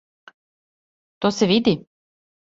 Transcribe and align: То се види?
То 1.21 1.31
се 1.41 1.51
види? 1.53 1.77